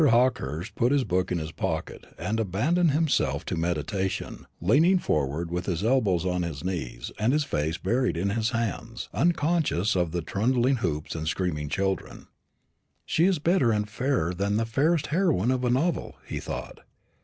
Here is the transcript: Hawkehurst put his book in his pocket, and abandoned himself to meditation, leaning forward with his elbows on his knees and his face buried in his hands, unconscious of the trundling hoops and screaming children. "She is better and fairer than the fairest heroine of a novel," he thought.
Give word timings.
Hawkehurst 0.07 0.73
put 0.73 0.91
his 0.91 1.03
book 1.03 1.31
in 1.31 1.37
his 1.37 1.51
pocket, 1.51 2.05
and 2.17 2.39
abandoned 2.39 2.89
himself 2.89 3.45
to 3.45 3.55
meditation, 3.55 4.47
leaning 4.59 4.97
forward 4.97 5.51
with 5.51 5.67
his 5.67 5.83
elbows 5.83 6.25
on 6.25 6.41
his 6.41 6.63
knees 6.63 7.11
and 7.19 7.31
his 7.31 7.43
face 7.43 7.77
buried 7.77 8.17
in 8.17 8.31
his 8.31 8.49
hands, 8.49 9.09
unconscious 9.13 9.95
of 9.95 10.11
the 10.11 10.23
trundling 10.23 10.77
hoops 10.77 11.13
and 11.13 11.27
screaming 11.27 11.69
children. 11.69 12.25
"She 13.05 13.25
is 13.25 13.37
better 13.37 13.71
and 13.71 13.87
fairer 13.87 14.33
than 14.33 14.57
the 14.57 14.65
fairest 14.65 15.05
heroine 15.13 15.51
of 15.51 15.63
a 15.63 15.69
novel," 15.69 16.15
he 16.25 16.39
thought. 16.39 16.79